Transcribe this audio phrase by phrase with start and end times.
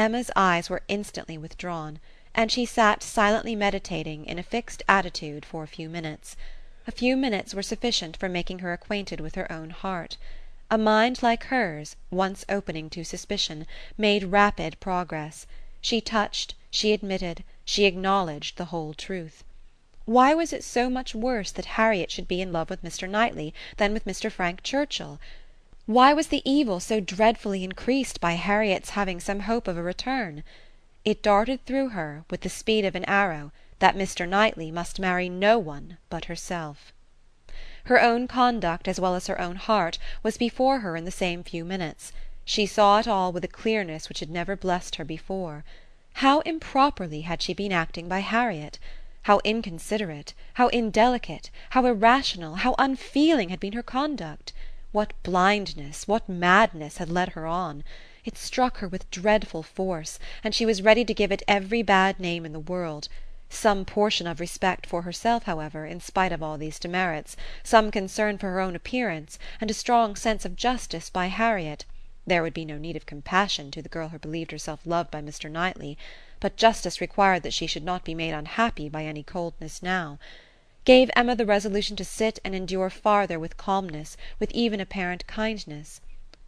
[0.00, 2.00] Emma's eyes were instantly withdrawn,
[2.34, 6.36] and she sat silently meditating in a fixed attitude for a few minutes.
[6.86, 10.16] A few minutes were sufficient for making her acquainted with her own heart.
[10.70, 13.66] A mind like hers, once opening to suspicion,
[13.98, 15.46] made rapid progress.
[15.82, 19.44] She touched, she admitted, she acknowledged the whole truth.
[20.06, 23.06] Why was it so much worse that Harriet should be in love with Mr.
[23.06, 24.32] Knightley than with Mr.
[24.32, 25.20] Frank Churchill?
[25.90, 30.44] Why was the evil so dreadfully increased by Harriet's having some hope of a return?
[31.04, 33.50] It darted through her, with the speed of an arrow,
[33.80, 34.28] that Mr.
[34.28, 36.92] Knightley must marry no one but herself.
[37.86, 41.42] Her own conduct, as well as her own heart, was before her in the same
[41.42, 42.12] few minutes.
[42.44, 45.64] She saw it all with a clearness which had never blessed her before.
[46.22, 48.78] How improperly had she been acting by Harriet!
[49.22, 54.52] How inconsiderate, how indelicate, how irrational, how unfeeling had been her conduct!
[54.92, 57.84] What blindness, what madness had led her on!
[58.24, 62.18] It struck her with dreadful force, and she was ready to give it every bad
[62.18, 63.06] name in the world.
[63.48, 68.36] Some portion of respect for herself, however, in spite of all these demerits, some concern
[68.36, 71.84] for her own appearance, and a strong sense of justice by Harriet
[72.26, 75.22] there would be no need of compassion to the girl who believed herself loved by
[75.22, 75.48] Mr.
[75.48, 75.96] Knightley;
[76.40, 80.18] but justice required that she should not be made unhappy by any coldness now
[80.86, 86.00] gave Emma the resolution to sit and endure farther with calmness, with even apparent kindness.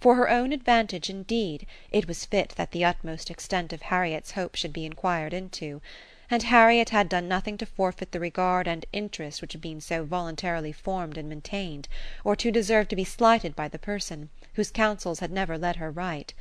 [0.00, 4.56] For her own advantage, indeed, it was fit that the utmost extent of Harriet's hope
[4.56, 5.80] should be enquired into;
[6.28, 10.04] and Harriet had done nothing to forfeit the regard and interest which had been so
[10.04, 11.86] voluntarily formed and maintained,
[12.24, 15.88] or to deserve to be slighted by the person, whose counsels had never led her
[15.92, 16.34] right.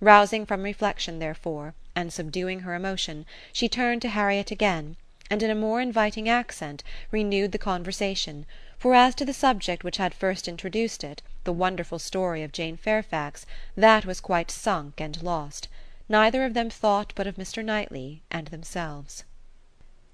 [0.00, 4.96] Rousing from reflection, therefore, and subduing her emotion, she turned to Harriet again
[5.30, 8.46] and in a more inviting accent renewed the conversation,
[8.78, 12.76] for as to the subject which had first introduced it, the wonderful story of Jane
[12.76, 13.44] Fairfax,
[13.76, 15.68] that was quite sunk and lost.
[16.08, 17.64] Neither of them thought but of Mr.
[17.64, 19.24] Knightley and themselves.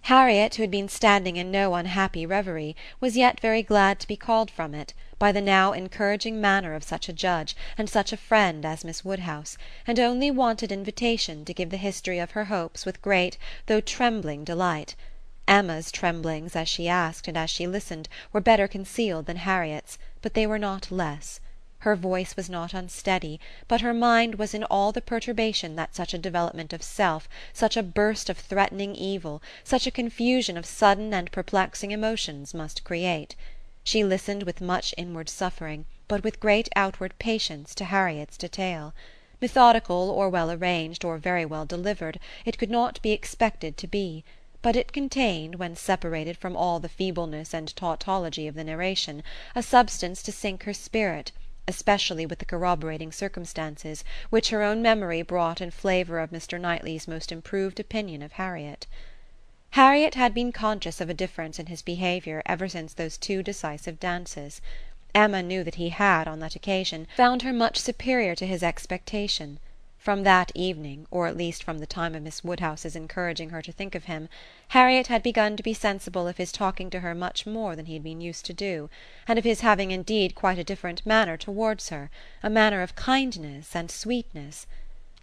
[0.08, 4.18] Harriet, who had been standing in no unhappy reverie, was yet very glad to be
[4.18, 8.17] called from it, by the now encouraging manner of such a judge, and such a
[8.18, 9.56] friend as Miss Woodhouse,
[9.86, 14.45] and only wanted invitation to give the history of her hopes with great, though trembling
[14.45, 14.95] delight.
[15.48, 20.34] Emma's tremblings as she asked, and as she listened, were better concealed than Harriet's, but
[20.34, 21.40] they were not less.
[21.84, 26.14] Her voice was not unsteady, but her mind was in all the perturbation that such
[26.14, 31.12] a development of self, such a burst of threatening evil, such a confusion of sudden
[31.12, 33.36] and perplexing emotions must create.
[33.83, 38.94] She listened with much inward suffering, but with great outward patience, to Harriet's detail.
[39.42, 44.24] Methodical, or well arranged, or very well delivered, it could not be expected to be;
[44.62, 49.23] but it contained, when separated from all the feebleness and tautology of the narration,
[49.55, 51.30] a substance to sink her spirit
[51.67, 56.61] especially with the corroborating circumstances, which her own memory brought in flavour of Mr.
[56.61, 58.86] Knightley's most improved opinion of Harriet.
[59.70, 63.98] Harriet had been conscious of a difference in his behaviour ever since those two decisive
[63.98, 64.61] dances.
[65.14, 69.58] Emma knew that he had, on that occasion, found her much superior to his expectation.
[70.05, 73.73] From that evening, or at least from the time of Miss Woodhouse's encouraging her to
[73.73, 74.29] think of him,
[74.69, 77.95] Harriet had begun to be sensible of his talking to her much more than he
[77.95, 78.91] had been used to do,
[79.27, 82.11] and of his having indeed quite a different manner towards her,
[82.42, 84.67] a manner of kindness and sweetness.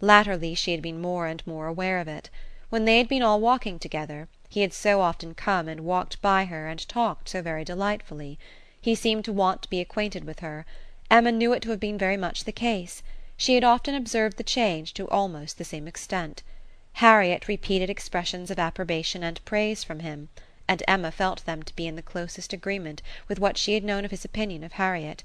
[0.00, 2.28] Latterly she had been more and more aware of it.
[2.68, 6.46] When they had been all walking together, he had so often come and walked by
[6.46, 8.36] her and talked so very delightfully.
[8.80, 10.66] He seemed to want to be acquainted with her.
[11.08, 13.04] Emma knew it to have been very much the case.
[13.42, 16.44] She had often observed the change to almost the same extent.
[16.92, 20.28] Harriet repeated expressions of approbation and praise from him,
[20.68, 24.04] and Emma felt them to be in the closest agreement with what she had known
[24.04, 25.24] of his opinion of Harriet.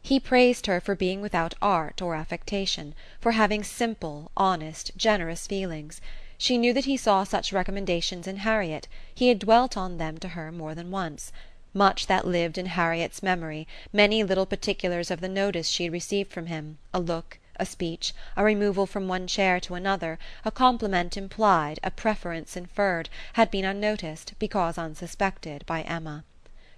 [0.00, 6.00] He praised her for being without art or affectation, for having simple, honest, generous feelings.
[6.38, 10.28] She knew that he saw such recommendations in Harriet; he had dwelt on them to
[10.28, 11.32] her more than once
[11.74, 16.30] much that lived in Harriet's memory, many little particulars of the notice she had received
[16.32, 21.16] from him, a look a speech, a removal from one chair to another, a compliment
[21.16, 26.22] implied, a preference inferred, had been unnoticed, because unsuspected, by Emma.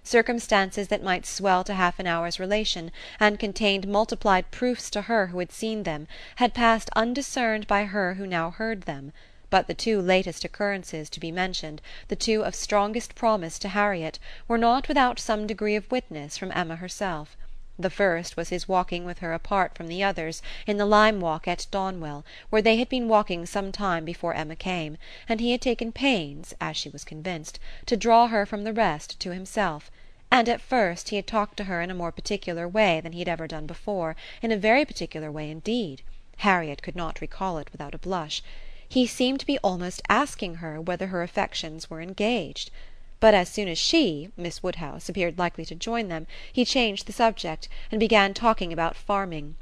[0.05, 5.27] Circumstances that might swell to half an hour's relation, and contained multiplied proofs to her
[5.27, 9.11] who had seen them, had passed undiscerned by her who now heard them;
[9.49, 14.17] but the two latest occurrences to be mentioned, the two of strongest promise to Harriet,
[14.47, 17.35] were not without some degree of witness from Emma herself.
[17.81, 21.47] The first was his walking with her apart from the others, in the lime walk
[21.47, 24.97] at Donwell, where they had been walking some time before Emma came,
[25.29, 29.17] and he had taken pains, as she was convinced, to draw her from the rest
[29.21, 29.89] to himself;
[30.29, 33.19] and at first he had talked to her in a more particular way than he
[33.19, 36.01] had ever done before, in a very particular way indeed.
[36.39, 38.43] Harriet could not recall it without a blush.
[38.89, 42.71] He seemed to be almost asking her whether her affections were engaged.
[43.21, 47.11] But as soon as she, Miss Woodhouse, appeared likely to join them he changed the
[47.11, 49.55] subject, and began talking about farming.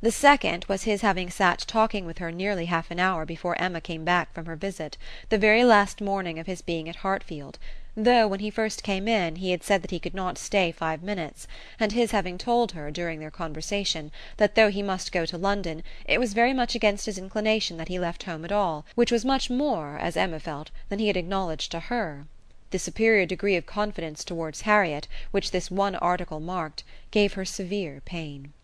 [0.00, 3.80] The second was his having sat talking with her nearly half an hour before Emma
[3.80, 4.96] came back from her visit,
[5.28, 7.58] the very last morning of his being at Hartfield
[7.96, 11.02] though, when he first came in, he had said that he could not stay five
[11.02, 11.48] minutes,
[11.80, 15.82] and his having told her, during their conversation, that though he must go to London,
[16.06, 19.24] it was very much against his inclination that he left home at all, which was
[19.24, 22.26] much more, as Emma felt, than he had acknowledged to her.
[22.70, 28.00] The superior degree of confidence towards Harriet, which this one article marked, gave her severe
[28.06, 28.54] pain.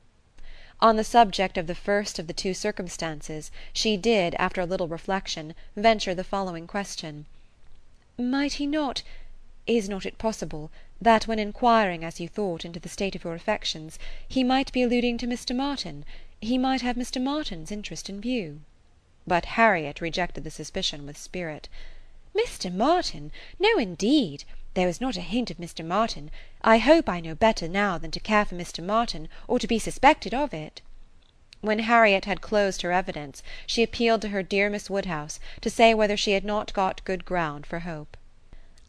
[0.80, 4.88] On the subject of the first of the two circumstances she did, after a little
[4.88, 7.26] reflection, venture the following question.
[8.16, 9.02] "Might he not
[9.66, 13.34] is not it possible that when inquiring, as you thought, into the state of your
[13.34, 15.54] affections, he might be alluding to Mr.
[15.54, 16.06] Martin
[16.40, 17.20] he might have Mr.
[17.20, 18.62] Martin's interest in view?"
[19.26, 21.68] But Harriet rejected the suspicion with spirit.
[22.32, 22.72] "Mr.
[22.72, 23.32] Martin!
[23.58, 24.44] No, indeed!
[24.74, 25.84] There was not a hint of Mr.
[25.84, 26.30] Martin.
[26.62, 28.84] I hope I know better now than to care for Mr.
[28.84, 30.80] Martin, or to be suspected of it."
[31.60, 35.92] When Harriet had closed her evidence she appealed to her dear Miss Woodhouse to say
[35.92, 38.16] whether she had not got good ground for hope.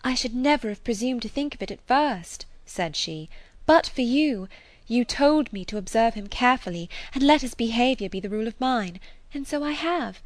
[0.04, 3.28] "I should never have presumed to think of it at first," said she,
[3.66, 4.50] "but for you.
[4.86, 8.62] You told me to observe him carefully, and let his behaviour be the rule of
[8.62, 9.00] mine,
[9.34, 10.22] and so I have.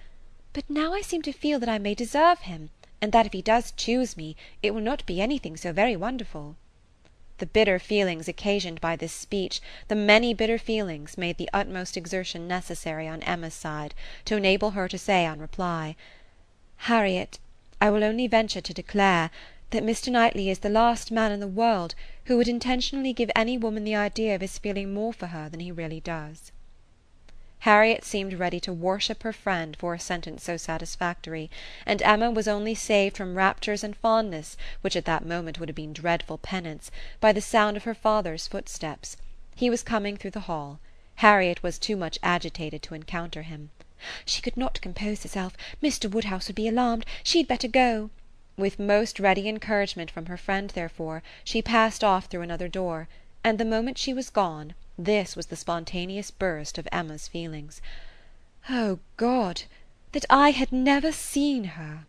[0.52, 2.72] But now I seem to feel that I may deserve him,
[3.06, 6.56] and that if he does choose me it will not be anything so very wonderful."
[7.38, 12.48] The bitter feelings occasioned by this speech, the many bitter feelings, made the utmost exertion
[12.48, 13.94] necessary on Emma's side,
[14.26, 15.96] to enable her to say on reply,
[16.90, 17.38] "Harriet,
[17.80, 19.30] I will only venture to declare
[19.70, 20.12] that Mr.
[20.12, 21.94] Knightley is the last man in the world
[22.24, 25.60] who would intentionally give any woman the idea of his feeling more for her than
[25.60, 26.52] he really does."
[27.66, 31.50] Harriet seemed ready to worship her friend for a sentence so satisfactory,
[31.84, 35.76] and Emma was only saved from raptures and fondness, which at that moment would have
[35.76, 39.18] been dreadful penance, by the sound of her father's footsteps.
[39.56, 40.80] He was coming through the hall.
[41.16, 43.72] Harriet was too much agitated to encounter him.
[44.28, 45.58] "She could not compose herself.
[45.82, 46.08] Mr.
[46.08, 47.04] Woodhouse would be alarmed.
[47.24, 48.12] She had better go."
[48.58, 53.08] With most ready encouragement from her friend, therefore, she passed off through another door,
[53.46, 57.80] and the moment she was gone this was the spontaneous burst of Emma's feelings.
[58.72, 59.62] "Oh God,
[60.14, 62.08] that I had never seen her!"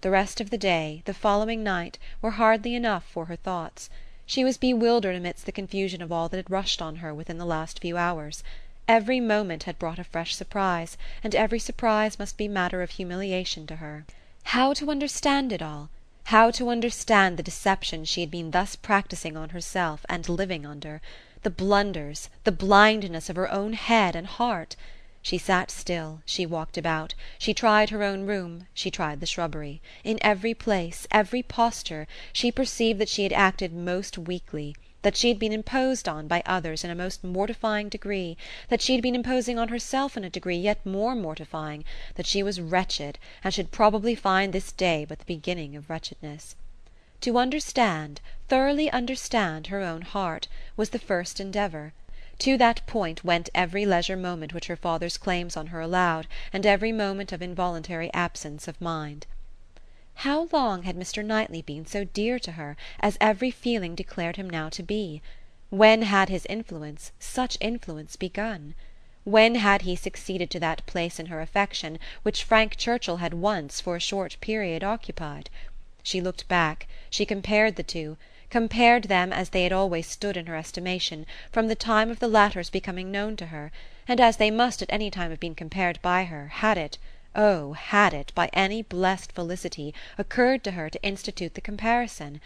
[0.00, 3.90] The rest of the day, the following night, were hardly enough for her thoughts.
[4.24, 7.44] She was bewildered amidst the confusion of all that had rushed on her within the
[7.44, 8.42] last few hours.
[8.88, 13.66] Every moment had brought a fresh surprise, and every surprise must be matter of humiliation
[13.66, 14.06] to her.
[14.44, 15.90] How to understand it all?
[16.30, 21.00] How to understand the deception she had been thus practising on herself and living under?
[21.44, 24.74] The blunders, the blindness of her own head and heart?
[25.22, 29.80] She sat still, she walked about, she tried her own room, she tried the shrubbery.
[30.02, 34.74] In every place, every posture, she perceived that she had acted most weakly
[35.06, 38.36] that she had been imposed on by others in a most mortifying degree,
[38.66, 41.84] that she had been imposing on herself in a degree yet more mortifying,
[42.16, 46.56] that she was wretched, and should probably find this day but the beginning of wretchedness.
[47.20, 51.92] To understand, thoroughly understand her own heart, was the first endeavour.
[52.40, 56.66] To that point went every leisure moment which her father's claims on her allowed, and
[56.66, 59.28] every moment of involuntary absence of mind.
[60.20, 61.22] How long had Mr.
[61.22, 65.20] Knightley been so dear to her as every feeling declared him now to be?
[65.68, 68.74] When had his influence, such influence, begun?
[69.24, 73.78] When had he succeeded to that place in her affection which Frank Churchill had once,
[73.82, 75.50] for a short period, occupied?
[76.02, 78.16] She looked back, she compared the two,
[78.48, 82.28] compared them as they had always stood in her estimation, from the time of the
[82.28, 83.70] latter's becoming known to her,
[84.08, 86.96] and as they must at any time have been compared by her, had it
[87.38, 92.40] oh had it, by any blessed felicity, occurred to her to institute the comparison!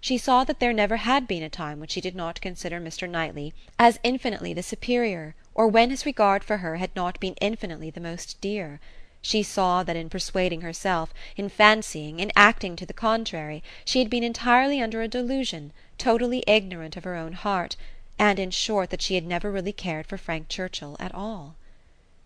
[0.00, 3.10] She saw that there never had been a time when she did not consider Mr.
[3.10, 7.90] Knightley as infinitely the superior, or when his regard for her had not been infinitely
[7.90, 8.78] the most dear.
[9.20, 14.08] She saw that in persuading herself, in fancying, in acting to the contrary, she had
[14.08, 17.74] been entirely under a delusion, totally ignorant of her own heart,
[18.16, 21.56] and in short that she had never really cared for Frank Churchill at all.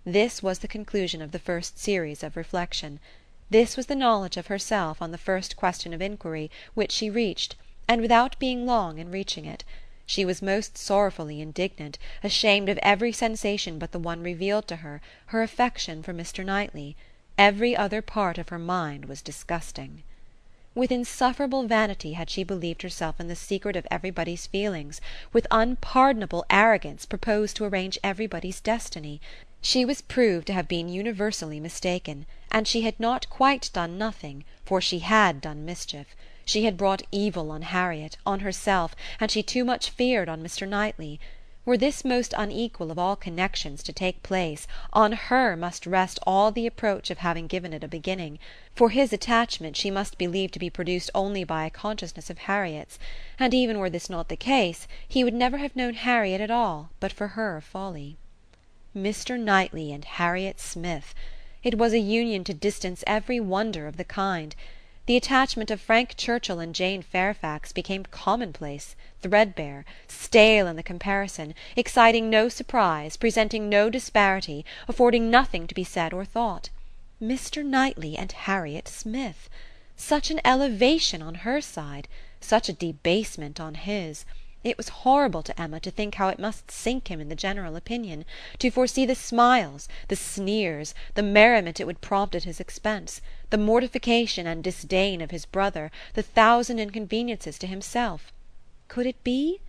[0.06, 3.00] This was the conclusion of the first series of reflection.
[3.50, 7.54] This was the knowledge of herself on the first question of enquiry which she reached,
[7.86, 9.62] and without being long in reaching it.
[10.06, 15.02] She was most sorrowfully indignant, ashamed of every sensation but the one revealed to her,
[15.26, 16.42] her affection for Mr.
[16.44, 16.96] Knightley.
[17.36, 20.02] Every other part of her mind was disgusting.
[20.74, 25.00] With insufferable vanity had she believed herself in the secret of everybody's feelings,
[25.32, 29.20] with unpardonable arrogance proposed to arrange everybody's destiny.
[29.62, 34.44] She was proved to have been universally mistaken, and she had not quite done nothing,
[34.64, 36.16] for she had done mischief.
[36.46, 40.66] She had brought evil on Harriet, on herself, and she too much feared on Mr.
[40.66, 41.20] Knightley.
[41.66, 46.50] Were this most unequal of all connexions to take place, on her must rest all
[46.50, 48.38] the reproach of having given it a beginning;
[48.74, 52.98] for his attachment she must believe to be produced only by a consciousness of Harriet's;
[53.38, 56.88] and even were this not the case, he would never have known Harriet at all
[56.98, 58.16] but for her folly.
[58.96, 59.38] Mr.
[59.38, 61.14] Knightley and Harriet Smith!
[61.62, 64.56] It was a union to distance every wonder of the kind.
[65.06, 71.54] The attachment of Frank Churchill and Jane Fairfax became commonplace, threadbare, stale in the comparison,
[71.76, 76.70] exciting no surprise, presenting no disparity, affording nothing to be said or thought.
[77.22, 77.64] Mr.
[77.64, 79.48] Knightley and Harriet Smith!
[79.94, 82.08] Such an elevation on her side!
[82.40, 84.24] Such a debasement on his!
[84.62, 87.76] It was horrible to Emma to think how it must sink him in the general
[87.76, 88.26] opinion;
[88.58, 93.56] to foresee the smiles, the sneers, the merriment it would prompt at his expense, the
[93.56, 98.34] mortification and disdain of his brother, the thousand inconveniences to himself.
[98.88, 99.60] Could it be?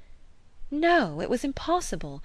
[0.70, 2.22] No, it was impossible;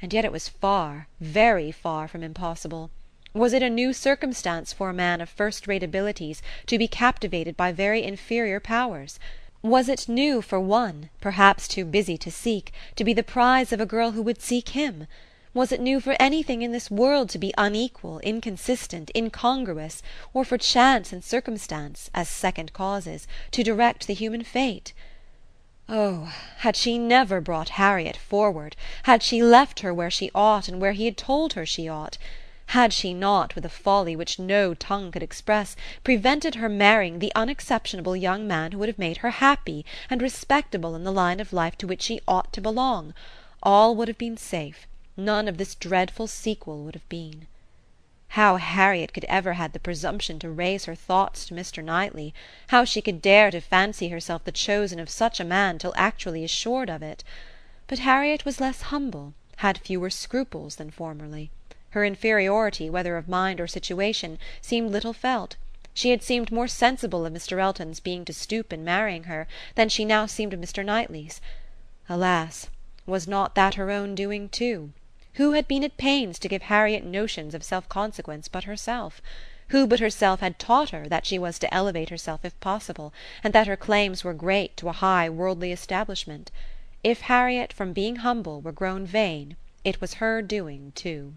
[0.00, 2.90] and yet it was far, very far from impossible.
[3.34, 7.58] Was it a new circumstance for a man of first rate abilities to be captivated
[7.58, 9.18] by very inferior powers?
[9.62, 13.80] Was it new for one, perhaps too busy to seek, to be the prize of
[13.80, 15.06] a girl who would seek him?
[15.54, 20.02] Was it new for anything in this world to be unequal, inconsistent, incongruous,
[20.34, 24.92] or for chance and circumstance, as second causes, to direct the human fate?
[25.88, 30.82] Oh, had she never brought Harriet forward, had she left her where she ought and
[30.82, 32.18] where he had told her she ought!
[32.70, 37.30] Had she not, with a folly which no tongue could express, prevented her marrying the
[37.36, 41.52] unexceptionable young man who would have made her happy and respectable in the line of
[41.52, 43.14] life to which she ought to belong,
[43.62, 47.46] all would have been safe, none of this dreadful sequel would have been.
[48.30, 51.84] How Harriet could ever have had the presumption to raise her thoughts to Mr.
[51.84, 52.34] Knightley,
[52.66, 56.42] how she could dare to fancy herself the chosen of such a man till actually
[56.42, 57.22] assured of it!
[57.86, 61.52] But Harriet was less humble, had fewer scruples than formerly.
[61.96, 65.56] Her inferiority, whether of mind or situation, seemed little felt;
[65.94, 67.58] she had seemed more sensible of Mr.
[67.58, 70.84] Elton's being to stoop in marrying her than she now seemed of Mr.
[70.84, 71.40] Knightley's.
[72.06, 72.68] Alas!
[73.06, 74.92] was not that her own doing too?
[75.36, 79.22] Who had been at pains to give Harriet notions of self consequence but herself?
[79.68, 83.54] Who but herself had taught her that she was to elevate herself if possible, and
[83.54, 86.50] that her claims were great to a high worldly establishment?
[87.02, 91.32] If Harriet, from being humble, were grown vain, it was her doing too.